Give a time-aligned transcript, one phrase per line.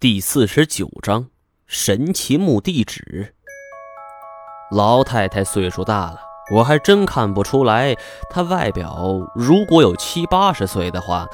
[0.00, 1.26] 第四十九章
[1.66, 3.34] 神奇墓地址。
[4.70, 6.18] 老太太岁数大了，
[6.54, 7.94] 我还真看不出来。
[8.30, 8.96] 她外表
[9.34, 11.28] 如果有七八十岁的话，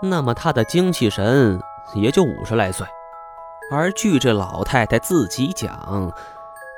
[0.00, 1.60] 那么她的精气神
[1.94, 2.86] 也就五十来岁。
[3.70, 6.10] 而据这老太太自己讲，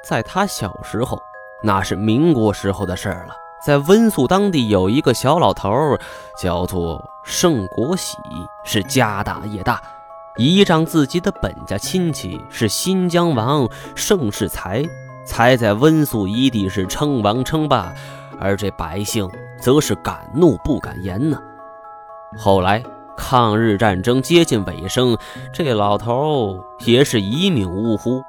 [0.04, 1.22] 在她小时候，
[1.62, 3.34] 那是民国时候的事儿了，
[3.64, 5.96] 在温宿当地有一个小老头，
[6.36, 8.16] 叫做盛国喜，
[8.64, 9.80] 是家大业大。
[10.38, 14.84] 依仗自己的本家亲戚是新疆王盛世才，
[15.26, 17.92] 才在温宿一地是称王称霸，
[18.38, 19.28] 而这百姓
[19.60, 21.36] 则是敢怒不敢言呢。
[22.36, 22.80] 后来
[23.16, 25.18] 抗日战争接近尾声，
[25.52, 28.22] 这老头也是一命呜呼。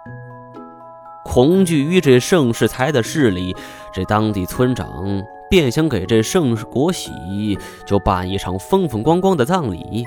[1.24, 3.56] 恐惧于这盛世才的势力，
[3.94, 7.12] 这当地村长便想给这盛世国喜
[7.86, 10.04] 就办一场风风光光的葬礼。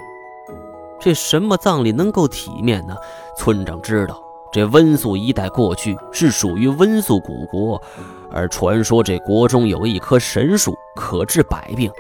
[1.02, 2.94] 这什么葬礼能够体面呢？
[3.36, 7.82] 村长知道，这温宿一带过去是属于温宿古国，
[8.30, 11.90] 而传说这国中有一棵神树，可治百病。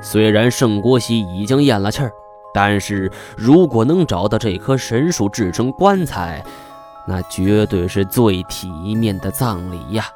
[0.00, 2.10] 虽然盛国喜已经咽了气儿，
[2.54, 6.42] 但是如果能找到这棵神树制成棺材，
[7.06, 10.06] 那绝对是最体面的葬礼呀！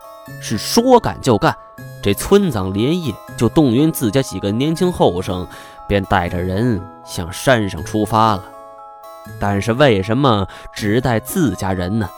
[0.41, 1.55] 是说干就干，
[2.03, 5.47] 这村长连夜就动员自家几个年轻后生。
[5.87, 8.45] 便带着人向山上出发了，
[9.39, 12.09] 但是为什么只带自家人呢？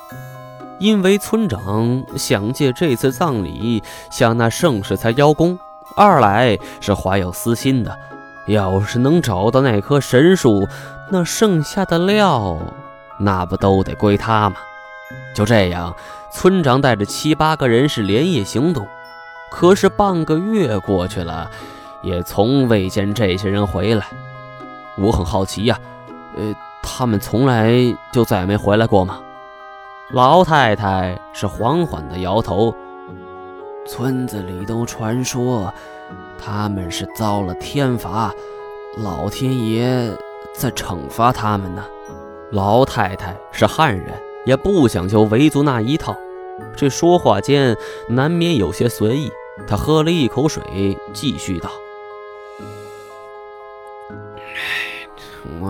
[0.79, 5.59] 因为村长想借这次葬礼向那盛世才邀功，
[5.97, 7.97] 二来是怀有私心的。
[8.47, 10.69] 要是能找到那棵神树，
[11.11, 12.59] 那剩下的料
[13.19, 14.57] 那不都得归他吗？
[15.35, 15.95] 就这样，
[16.31, 18.87] 村长带着七八个人是连夜行动，
[19.51, 21.51] 可是半个月过去了。
[22.05, 24.07] 也从未见这些人回来，
[24.97, 25.79] 我很好奇呀，
[26.37, 27.73] 呃，他们从来
[28.13, 29.21] 就再也没回来过吗？
[30.13, 32.75] 老太太是缓缓的摇头。
[33.87, 35.73] 村子里都传说，
[36.39, 38.33] 他们是遭了天罚，
[38.99, 40.11] 老天爷
[40.55, 41.85] 在惩罚他们呢。
[42.51, 46.15] 老太太是汉人，也不讲究维族那一套，
[46.77, 47.77] 这说话间
[48.09, 49.31] 难免有些随意。
[49.67, 51.71] 她喝了一口水，继续道。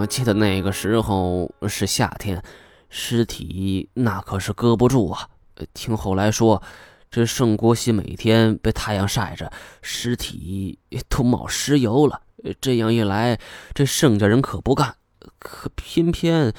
[0.07, 2.43] 记得那个时候是夏天，
[2.89, 5.29] 尸体那可是搁不住啊。
[5.73, 6.63] 听后来说，
[7.11, 10.79] 这盛国喜每天被太阳晒着，尸体
[11.09, 12.21] 都冒尸油了。
[12.61, 13.39] 这样一来，
[13.73, 14.97] 这盛家人可不干。
[15.39, 16.53] 可偏偏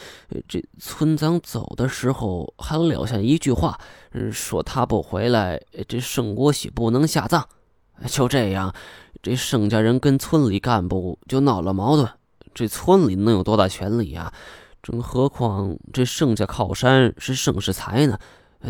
[0.48, 3.80] 这村长走的时候还撂下一句话，
[4.32, 7.48] 说他不回来，这盛国喜不能下葬。
[8.08, 8.74] 就这样，
[9.22, 12.10] 这盛家人跟村里干部就闹了矛盾。
[12.56, 14.34] 这村里能有多大权力呀？
[14.82, 18.18] 更何况这盛家靠山是盛世才呢？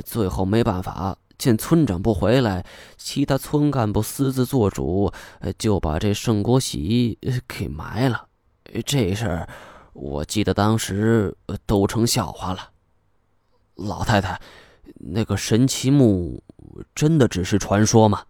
[0.04, 2.66] 最后没办法，见村长不回来，
[2.98, 5.12] 其他村干部私自做主，
[5.58, 8.28] 就把这盛国喜给埋了。
[8.86, 9.50] 这事儿，
[9.94, 11.36] 我记得当时
[11.66, 12.72] 都成笑话了。
[13.76, 14.42] 老太太，
[14.96, 16.42] 那个神奇墓
[16.96, 18.24] 真的只是传说吗？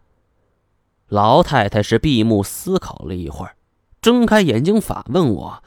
[1.07, 3.54] 老太太是闭目思考了一会儿。
[4.05, 5.63] 睁开眼睛反问我：“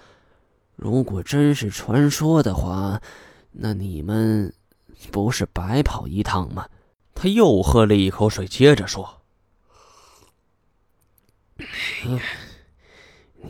[0.79, 3.03] 如果真是传说的话，
[3.51, 4.55] 那你们
[5.11, 6.69] 不是白跑一趟吗？”
[7.17, 9.23] 他又喝了一口水，接着说：“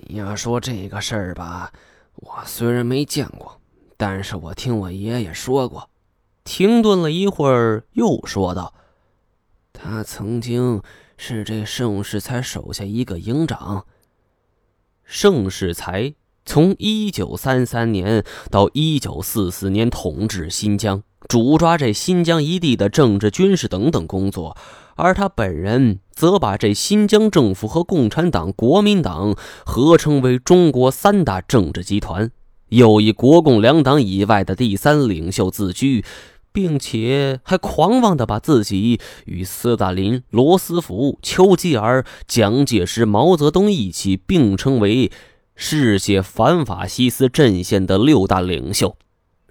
[0.06, 1.70] 你要说这个事儿吧，
[2.14, 3.60] 我虽然没见过，
[3.98, 5.90] 但是我听我爷爷说过。”
[6.44, 8.72] 停顿了一会儿，又说道
[9.70, 10.80] ：“他曾经
[11.18, 13.84] 是这盛世才手下一个营长。”
[15.08, 16.12] 盛世才
[16.44, 24.54] 从一九三三年到一九四四年统治新疆，主抓这新疆一地的政治、军事等等工作，
[24.96, 32.30] 而他本人则把这新疆政府和共产党、国民党合称为中国三大政治集团，
[32.68, 36.04] 又以国共两党以外的第三领袖自居。
[36.52, 45.12] 并且还狂妄的把自己与斯大林、罗斯福、丘吉尔、蒋介石、毛泽东一起并称为
[45.54, 48.96] 世界反法西斯阵线的六大领袖，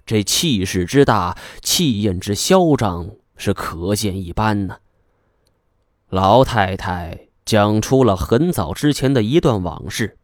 [0.04, 4.78] 这气势之大、气焰之嚣张是可见一斑呢。
[6.10, 10.18] 老太太讲出了很早之前的一段往事：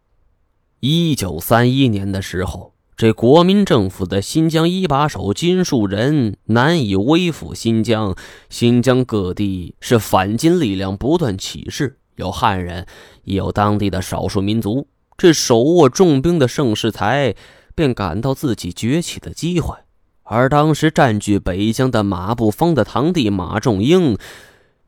[0.81, 2.74] 一九三一年的时候。
[2.97, 8.15] 这国民政府的新疆一把手金树人难以威服新疆，
[8.49, 12.87] 新疆各地是反金力量不断起事，有汉人，
[13.25, 14.87] 也有当地的少数民族。
[15.17, 17.35] 这手握重兵的盛世才
[17.75, 19.75] 便感到自己崛起的机会，
[20.23, 24.17] 而当时占据北疆的马步芳的堂弟马仲英，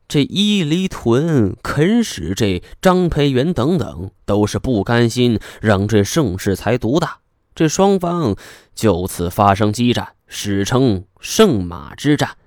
[0.07, 7.17] 这伊犁屯、肯使这张培元等等，都是不甘心让这盛世才独大。
[7.57, 8.35] 这双方
[8.75, 12.37] 就此发生激战，史称圣马之战。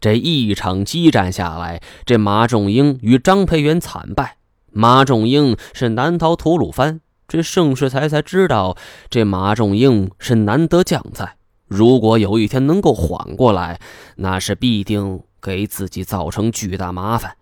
[0.00, 4.38] 这一场激战下来，这马仲英与张培元惨败。
[4.70, 8.78] 马仲英是难逃吐鲁番，这盛世才才知道，
[9.10, 11.36] 这马仲英是难得将才。
[11.66, 13.78] 如果有一天能够缓过来，
[14.16, 17.36] 那是必定给自己造成巨大麻烦。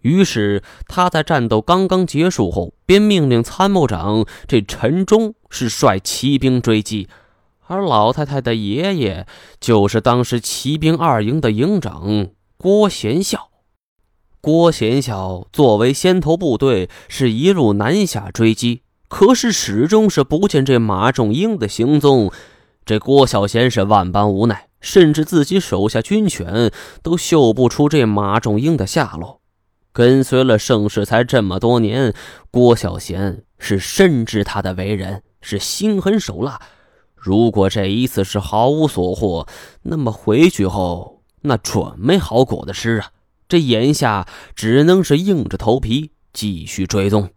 [0.00, 7.08] 于是他在战斗刚刚结束后，便命令参谋长这陈忠是率骑兵追击，
[7.66, 9.26] 而老太太的爷爷
[9.60, 13.48] 就是当时骑兵二营的营长郭贤孝。
[14.40, 22.32] 郭贤孝作为先头部队，是一路南下追击，可是始终是不见这马仲英的行踪。
[22.86, 29.39] 这郭小贤是万般无奈，甚至自己手下军犬都嗅不出这马仲英的下落。
[29.92, 32.14] 跟随了盛世才这么多年，
[32.50, 36.60] 郭小贤是深知他的为人，是心狠手辣。
[37.14, 39.46] 如果这一次是毫无所获，
[39.82, 43.10] 那么回去后那准没好果子吃啊！
[43.48, 47.30] 这眼下只能是硬着头皮继续追踪。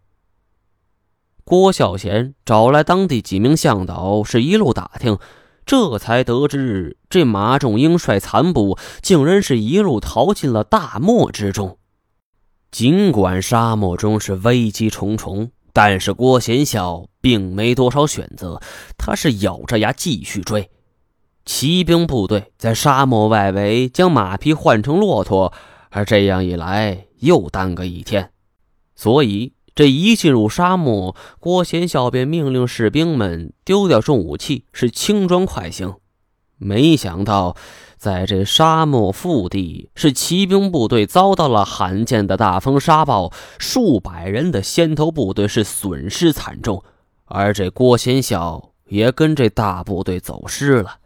[1.44, 5.18] 郭孝贤找来当地几名向导，是一路打听，
[5.66, 11.78] 这才得知这马仲英率残部竟然是一路逃进了大漠之中。
[12.74, 18.60] 尽管沙漠中是危机重重，但是郭贤孝并没多少选择，
[18.98, 20.72] 他是咬着牙继续追。
[21.46, 25.54] 骑兵部队在沙漠外围将马匹换成骆驼，
[25.92, 28.32] 而这样一来又耽搁一天，
[28.96, 29.54] 所以。
[29.76, 35.96] 这一进入沙漠，郭贤孝便命令士兵们丢掉重武器，是轻装快行。
[36.64, 37.56] 没想到，
[37.98, 46.84] 在这沙漠腹地，是骑兵部队遭到了罕见的大风沙暴，数百人的先头部队是损失惨重，
[47.26, 50.98] 而这郭先孝也跟这大部队走失了。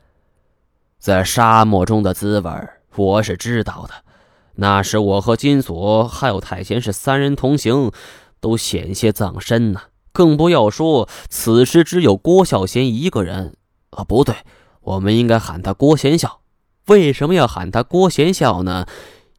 [1.00, 2.51] 在沙漠中的滋味，
[2.95, 3.94] 我是知道的。
[4.56, 7.92] 那时我和金锁还有太贤是三人同行。
[8.39, 9.81] 都险些葬身呢，
[10.13, 13.56] 更不要说此时只有郭孝贤一个人。
[13.89, 14.36] 啊，不对，
[14.87, 16.39] 我们应该喊他郭贤孝。
[16.85, 18.85] 为什么要喊他郭贤孝呢？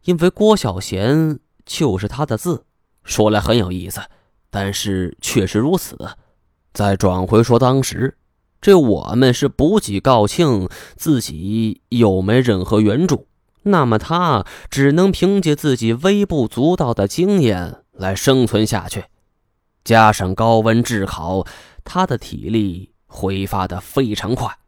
[0.04, 2.64] 因为郭孝贤就是他的字。
[3.02, 4.02] 说来很有意思，
[4.50, 5.96] 但是确实如此。
[6.74, 8.18] 再转回说，当时
[8.60, 13.26] 这我们是补给告罄，自己又没任何援助，
[13.62, 17.76] 那么他只能凭借自己微不足道的经验。
[17.92, 19.06] 来生存下去，
[19.82, 21.44] 加上高温炙烤，
[21.82, 24.58] 他的体力挥发的非常快。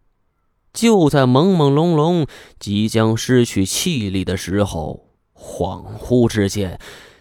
[0.72, 2.28] 就在朦朦胧胧、
[2.58, 6.78] 即将失去气力的时候，恍惚之间，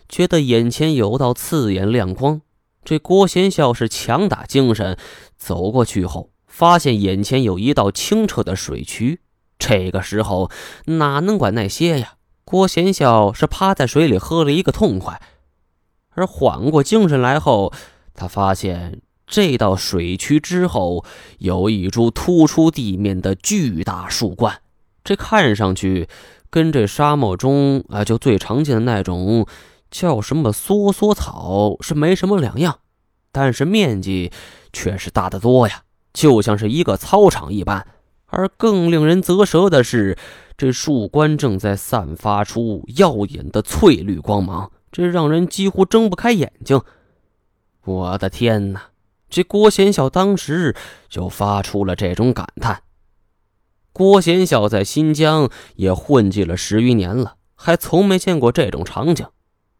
[0.07, 2.41] 觉得眼前有道刺眼亮光。
[2.83, 4.97] 这郭贤孝是强打精神，
[5.37, 9.21] 走过去后，发现眼前有一道清澈的水渠。
[9.57, 10.49] 这个时候
[10.85, 12.13] 哪能管那些呀？
[12.45, 15.21] 郭贤孝是趴在水里喝了一个痛快。
[16.11, 17.71] 而缓过精神来后，
[18.13, 21.05] 他发现这道水渠之后
[21.37, 24.59] 有一株突出地面的巨大树冠，
[25.03, 26.09] 这看上去
[26.49, 29.45] 跟这沙漠中啊就最常见的那种
[29.91, 32.79] 叫什么梭梭草是没什么两样，
[33.31, 34.31] 但是面积
[34.73, 37.85] 却是大得多呀，就像是一个操场一般。
[38.31, 40.17] 而更令人啧舌的是，
[40.55, 44.71] 这树冠正在散发出耀眼的翠绿光芒。
[44.91, 46.81] 这让人几乎睁不开眼睛。
[47.85, 48.88] 我的天哪！
[49.29, 50.75] 这郭贤孝当时
[51.07, 52.83] 就发出了这种感叹。
[53.91, 59.27] 郭贤孝在新疆也混迹了十余年了，还从没见过这种场景。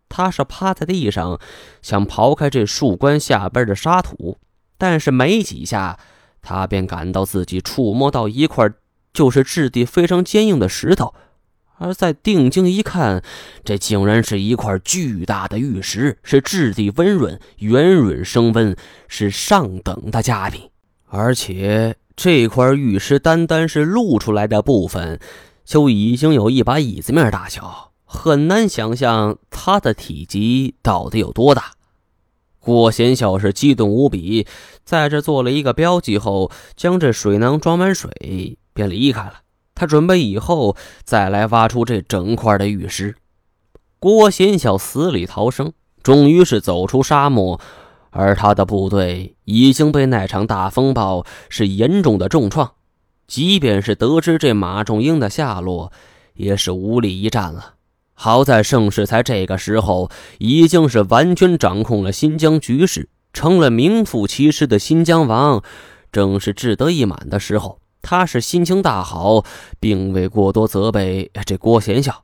[0.10, 1.40] 他是趴在地上，
[1.82, 4.40] 想刨开这树冠下边的沙土，
[4.78, 6.00] 但是没几下，
[6.42, 8.70] 他便感到自己触摸到一块
[9.14, 11.14] 就是质地非常坚硬的石头。
[11.80, 13.24] 而再定睛一看，
[13.64, 18.76] 这竟然是一块巨大的玉石，是质地温润、圆润生温，
[19.08, 20.70] 是上等的佳品。
[21.08, 25.20] 而且这块玉石单单是露出来的部分，
[25.66, 31.72] 就已经有一把椅子面大小，很难想象它的体积到底有多大。
[32.60, 34.46] 郭贤孝是激动无比，
[34.84, 39.36] 在这做了一个标记后，将这水囊装满水，便离开了。
[39.80, 43.16] 他准备以后再来挖出这整块的玉石。
[43.98, 45.72] 郭贤孝死里逃生，
[46.04, 47.62] 终于是走出沙漠，
[48.10, 52.74] 而他的部队已经被那场大风暴是严重的重创。
[53.26, 55.94] 即便是得知这马仲英的下落，
[56.34, 57.76] 也是无力一战了。
[58.14, 65.64] 好在盛世才这个时候已经是完全掌控了新疆局势，成了名副其实的新疆王，
[66.12, 67.80] 正是志得意满的时候。
[68.02, 69.44] 他是心情大好，
[69.80, 72.16] 并未过多责备这郭贤相。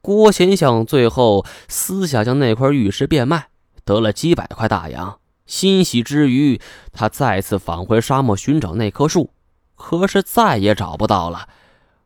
[0.00, 3.48] 郭贤相最后私下将那块玉石变卖，
[3.84, 5.18] 得了几百块大洋。
[5.46, 6.60] 欣喜之余，
[6.92, 9.30] 他再次返回沙漠寻找那棵树，
[9.74, 11.48] 可是再也找不到了。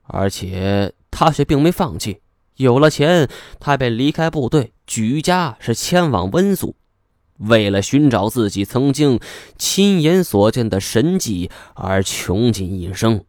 [0.05, 2.21] 而且他却并没放弃。
[2.57, 6.77] 有了钱，他便离开部队，举家是迁往温宿，
[7.41, 9.21] 为了寻找自己曾经
[9.59, 13.25] 亲眼所见的神迹而穷尽一生。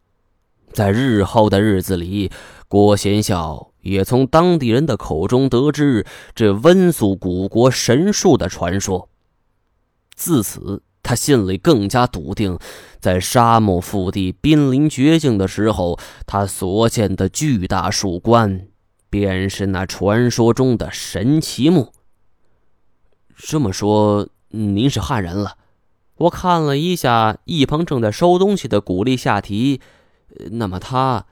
[0.71, 2.31] 在日后的日子里，
[2.67, 9.09] 郭贤孝也从当地人的口中得知这温宿古国神树的传说。
[10.15, 12.57] 自此，他心里更加笃定，
[12.99, 18.67] 在沙漠腹地濒临绝境的时候，他所见的巨大树冠。
[19.09, 21.91] 便是那传说中的神奇木。
[23.37, 25.57] 这么说，您是汉人了？
[26.17, 29.81] 我看了一下一旁正在收东西的古丽下提，
[30.51, 31.25] 那么他，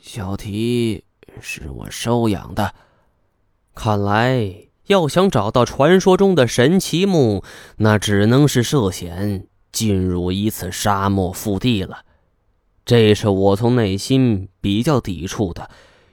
[0.00, 1.04] 小提
[1.40, 2.74] 是我收养的。
[3.74, 4.54] 看来
[4.88, 7.42] 要想找到传说中的神奇木，
[7.78, 12.04] 那只能是涉险进入一次沙漠腹地了。
[12.84, 15.70] 这是我从内心比较抵触的。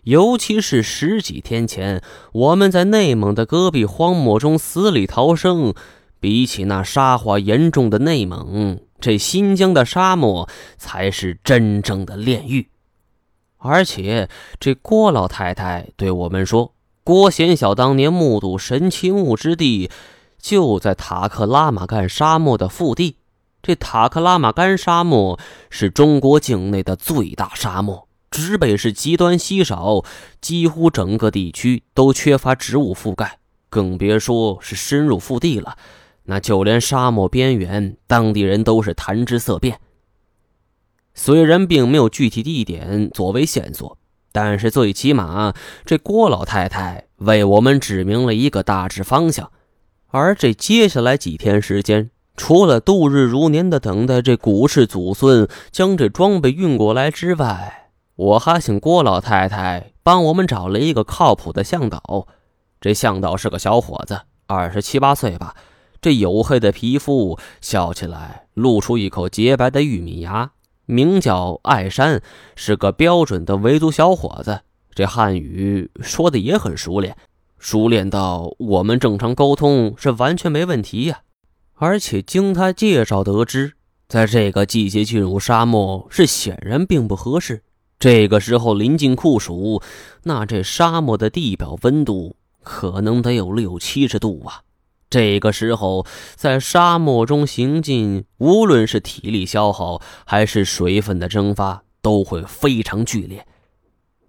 [0.07, 5.73] 尤其是十几天前，我们在内蒙的戈壁荒漠中死里逃生，
[6.21, 10.47] 比起那沙化严重的内蒙，这新疆的沙漠
[10.77, 12.69] 才是真正的炼狱。
[13.57, 14.29] 而且，
[14.61, 16.73] 这郭老太太对我们说，
[17.03, 19.91] 郭贤晓当年目睹神奇木之地，
[20.39, 23.17] 就在塔克拉玛干沙漠的腹地。
[23.61, 25.37] 这塔克拉玛干沙漠
[25.69, 28.06] 是中国境内的最大沙漠。
[28.29, 30.03] 植被是极端稀少，
[30.41, 35.77] 几乎整个地区都缺乏植物覆盖，更别说是深入腹地了。
[36.29, 39.79] 那就连沙漠边缘，当地人都是谈之色变。
[41.13, 43.97] 虽然并没有具体地点作为线索，
[44.31, 45.53] 但是最起码
[45.85, 49.51] 这郭老太太为我们指明了一个大致方向。
[50.09, 57.86] 而这接下来几天时间，除了度日如年的等待这古氏祖孙将这装备运过来之外，
[58.17, 62.27] 我还请郭老太太帮我们找了一个靠谱的向导。
[62.81, 65.55] 这向导是个小伙子，二十七八岁吧。
[66.01, 70.51] 这黝黑的皮肤，笑起来露出一口洁白的玉米牙。
[70.85, 72.21] 名叫艾山，
[72.55, 74.61] 是个标准的维族小伙子。
[74.95, 77.15] 这汉语说的也很熟练，
[77.59, 81.19] 熟练到我们正常沟通是完全没问题呀。
[81.75, 83.73] 而且经他介绍得知，
[84.07, 87.61] 在这个季节进入沙漠是显然并不合适。
[87.99, 89.81] 这个时候临近酷暑，
[90.23, 94.61] 那这沙漠的地表温度可能得有六七十度啊！
[95.09, 103.47] 这个时候在沙漠中行进，无论是体力消耗还是水分的蒸发，都会非常剧烈。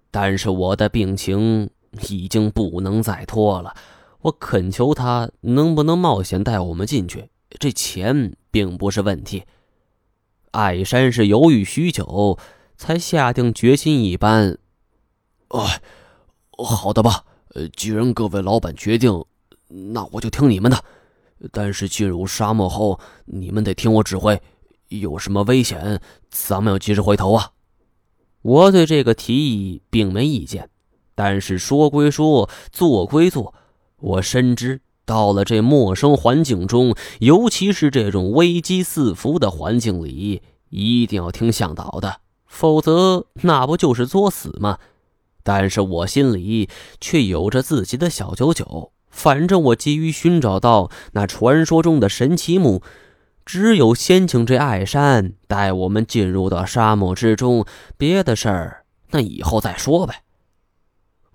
[0.09, 1.69] 但是我的病情
[2.09, 3.75] 已经不能再拖了，
[4.21, 7.29] 我恳求他能不能冒险带我们进去？
[7.59, 9.43] 这钱并不是问题。
[10.51, 12.39] 艾山是犹豫许久。
[12.79, 14.57] 才下定决心一般，
[15.49, 15.67] 哦，
[16.63, 17.25] 好的吧。
[17.53, 19.25] 呃，既然各位老板决定，
[19.67, 20.81] 那我就听你们的。
[21.51, 24.41] 但是进入沙漠后，你们得听我指挥。
[24.87, 27.51] 有什么危险，咱们要及时回头啊。
[28.43, 30.69] 我对这个提议并没意见，
[31.15, 33.53] 但是说归说，做归做，
[33.97, 42.21] 我深知到了这陌生环境中，尤其是这种危机四伏的环境里，一定要听向导的。
[42.49, 44.79] 否则，那不就是作死吗？
[45.43, 46.67] 但是我心里
[46.99, 48.91] 却有着自己的小九九。
[49.09, 52.81] 反正我急于寻找到那传说中的神奇木，
[53.45, 57.65] 只有先请这艾山带我们进入到沙漠之中。
[57.97, 60.23] 别的事儿，那以后再说呗。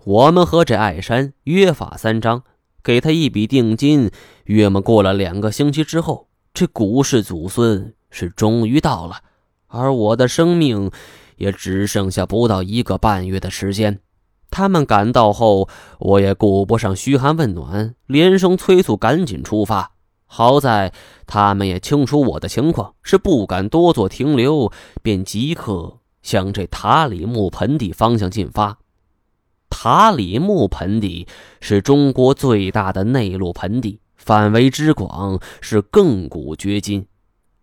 [0.03, 2.43] 我们和这艾山约法三章，
[2.83, 4.11] 给他一笔定金。
[4.45, 9.21] 约么过了两个星期之后，这古氏祖孙是终于到了。
[9.67, 10.91] 而我的生命
[11.37, 13.99] 也只剩下不到一个半月的时间。
[14.51, 15.67] 他们赶到后，
[15.99, 19.91] 我也顾不上嘘寒问暖，连声催促赶紧出发。
[20.27, 20.93] 好在
[21.27, 28.77] 他们也清楚我的情况，是不敢多做停留，便即刻向这塔里木盆地方向进发。
[29.69, 31.27] 塔里木盆地
[31.59, 37.05] 是中国最大的内陆盆地，范围之广是亘古绝今。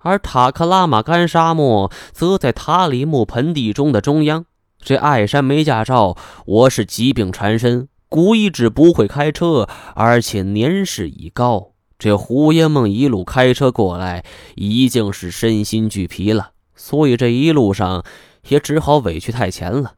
[0.03, 4.45] 而塔克拉玛干沙漠则在塔里木盆地中的中央。
[4.81, 11.73] 这艾山没驾照，我是疾病缠身，古一指不会开车，而且年事已高。
[11.99, 14.25] 这胡爷梦一路开车过来，
[14.57, 18.05] 已经是身心俱疲了，所以这一路上
[18.49, 19.95] 也只好委屈太前了。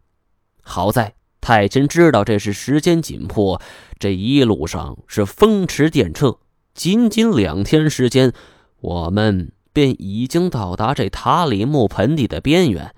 [0.61, 3.59] 好在太前知道这是时间紧迫，
[3.99, 6.37] 这一路上是风驰电掣，
[6.75, 8.35] 仅仅两天时间，
[8.83, 12.95] 我们便已经到达这塔里木盆地的边缘。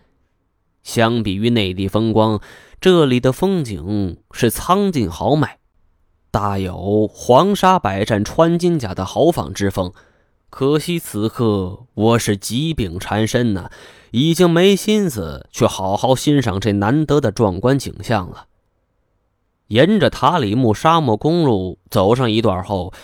[0.85, 2.41] 相比于内地风光，
[2.81, 5.59] 这里的风景是苍劲豪迈，
[6.31, 9.93] 大有黄沙百战穿金甲的豪放之风。
[10.49, 13.69] 可惜此刻我是疾病缠身呐，
[14.13, 18.47] 已经没心思去好好欣赏这难得的壮观景象了。
[19.69, 22.95] 沿着塔里木沙漠公路走上一段后，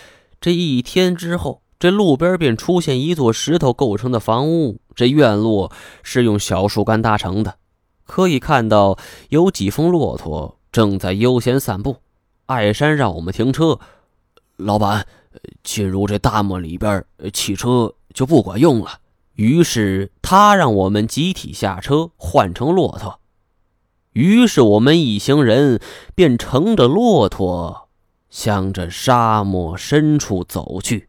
[0.41, 5.73] 这一天之后，这路边便出现一座石头构成的房屋，这院落
[6.05, 7.57] 是用小树干搭成的。
[8.05, 8.97] 可以看到
[9.31, 11.97] 有几峰骆驼正在悠闲散步。
[12.47, 13.81] 艾山让我们停车，
[14.59, 15.05] 老板，
[15.65, 19.01] 进入这大漠里边，汽车就不管用了。
[19.35, 23.19] 于是他让我们集体下车，换成骆驼。
[24.13, 25.81] 于是我们一行人
[26.15, 27.89] 便乘着骆驼，
[28.31, 31.09] 向着沙漠深处走去。